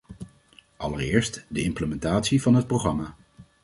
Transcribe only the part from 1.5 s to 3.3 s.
implementatie van het programma.